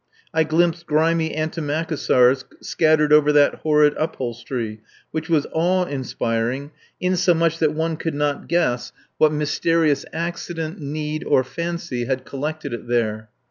I 0.33 0.45
glimpsed 0.45 0.87
grimy 0.87 1.35
antimacassars 1.35 2.43
scattered 2.59 3.13
over 3.13 3.31
that 3.33 3.59
horrid 3.61 3.93
upholstery, 3.97 4.81
which 5.11 5.29
was 5.29 5.45
awe 5.53 5.85
inspiring, 5.85 6.71
insomuch 6.99 7.59
that 7.59 7.75
one 7.75 7.97
could 7.97 8.15
not 8.15 8.47
guess 8.47 8.91
what 9.19 9.31
mysterious 9.31 10.03
accident, 10.11 10.79
need, 10.81 11.23
or 11.23 11.43
fancy 11.43 12.05
had 12.05 12.25
collected 12.25 12.73
it 12.73 12.87
there. 12.87 13.29